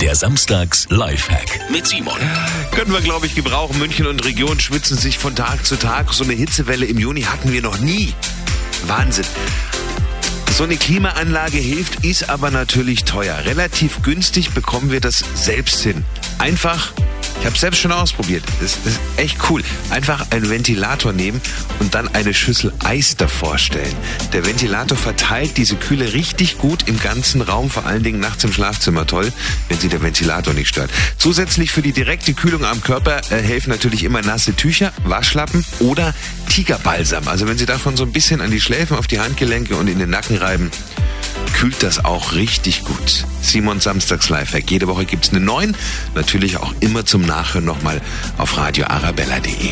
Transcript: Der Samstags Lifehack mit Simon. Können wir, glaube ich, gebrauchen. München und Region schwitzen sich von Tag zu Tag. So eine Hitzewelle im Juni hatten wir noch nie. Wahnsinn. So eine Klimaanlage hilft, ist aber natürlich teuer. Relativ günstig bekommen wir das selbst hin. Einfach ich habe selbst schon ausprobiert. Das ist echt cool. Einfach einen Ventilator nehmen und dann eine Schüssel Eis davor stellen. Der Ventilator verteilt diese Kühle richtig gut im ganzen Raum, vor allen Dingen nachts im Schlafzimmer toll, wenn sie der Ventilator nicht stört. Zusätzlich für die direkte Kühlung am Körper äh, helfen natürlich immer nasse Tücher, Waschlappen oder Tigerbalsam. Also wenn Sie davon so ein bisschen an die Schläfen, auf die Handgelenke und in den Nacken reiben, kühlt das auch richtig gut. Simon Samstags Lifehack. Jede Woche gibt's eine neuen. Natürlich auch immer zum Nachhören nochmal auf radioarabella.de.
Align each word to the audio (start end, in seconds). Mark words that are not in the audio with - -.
Der 0.00 0.14
Samstags 0.14 0.86
Lifehack 0.88 1.70
mit 1.70 1.86
Simon. 1.86 2.18
Können 2.74 2.90
wir, 2.90 3.02
glaube 3.02 3.26
ich, 3.26 3.34
gebrauchen. 3.34 3.78
München 3.78 4.06
und 4.06 4.24
Region 4.24 4.58
schwitzen 4.58 4.96
sich 4.96 5.18
von 5.18 5.36
Tag 5.36 5.66
zu 5.66 5.76
Tag. 5.76 6.14
So 6.14 6.24
eine 6.24 6.32
Hitzewelle 6.32 6.86
im 6.86 6.98
Juni 6.98 7.22
hatten 7.22 7.52
wir 7.52 7.60
noch 7.60 7.78
nie. 7.80 8.14
Wahnsinn. 8.86 9.26
So 10.52 10.64
eine 10.64 10.78
Klimaanlage 10.78 11.58
hilft, 11.58 12.04
ist 12.04 12.30
aber 12.30 12.50
natürlich 12.50 13.04
teuer. 13.04 13.44
Relativ 13.44 14.00
günstig 14.02 14.52
bekommen 14.52 14.90
wir 14.90 15.00
das 15.00 15.22
selbst 15.34 15.80
hin. 15.82 16.04
Einfach 16.38 16.92
ich 17.38 17.46
habe 17.46 17.56
selbst 17.56 17.80
schon 17.80 17.92
ausprobiert. 17.92 18.44
Das 18.60 18.76
ist 18.84 19.00
echt 19.16 19.38
cool. 19.48 19.62
Einfach 19.90 20.30
einen 20.30 20.50
Ventilator 20.50 21.12
nehmen 21.12 21.40
und 21.78 21.94
dann 21.94 22.08
eine 22.08 22.34
Schüssel 22.34 22.72
Eis 22.84 23.16
davor 23.16 23.58
stellen. 23.58 23.94
Der 24.32 24.44
Ventilator 24.44 24.96
verteilt 24.96 25.56
diese 25.56 25.76
Kühle 25.76 26.12
richtig 26.12 26.58
gut 26.58 26.88
im 26.88 26.98
ganzen 27.00 27.40
Raum, 27.40 27.70
vor 27.70 27.86
allen 27.86 28.02
Dingen 28.02 28.20
nachts 28.20 28.44
im 28.44 28.52
Schlafzimmer 28.52 29.06
toll, 29.06 29.32
wenn 29.68 29.78
sie 29.78 29.88
der 29.88 30.02
Ventilator 30.02 30.54
nicht 30.54 30.68
stört. 30.68 30.90
Zusätzlich 31.16 31.70
für 31.70 31.82
die 31.82 31.92
direkte 31.92 32.34
Kühlung 32.34 32.64
am 32.64 32.82
Körper 32.82 33.20
äh, 33.30 33.42
helfen 33.42 33.70
natürlich 33.70 34.04
immer 34.04 34.22
nasse 34.22 34.54
Tücher, 34.54 34.92
Waschlappen 35.04 35.64
oder 35.78 36.14
Tigerbalsam. 36.48 37.28
Also 37.28 37.46
wenn 37.46 37.56
Sie 37.56 37.66
davon 37.66 37.96
so 37.96 38.04
ein 38.04 38.12
bisschen 38.12 38.40
an 38.40 38.50
die 38.50 38.60
Schläfen, 38.60 38.96
auf 38.96 39.06
die 39.06 39.20
Handgelenke 39.20 39.76
und 39.76 39.88
in 39.88 39.98
den 39.98 40.10
Nacken 40.10 40.36
reiben, 40.36 40.70
kühlt 41.60 41.82
das 41.82 42.02
auch 42.06 42.32
richtig 42.32 42.84
gut. 42.84 43.26
Simon 43.42 43.80
Samstags 43.80 44.30
Lifehack. 44.30 44.70
Jede 44.70 44.88
Woche 44.88 45.04
gibt's 45.04 45.28
eine 45.28 45.40
neuen. 45.40 45.76
Natürlich 46.14 46.56
auch 46.56 46.72
immer 46.80 47.04
zum 47.04 47.20
Nachhören 47.20 47.66
nochmal 47.66 48.00
auf 48.38 48.56
radioarabella.de. 48.56 49.70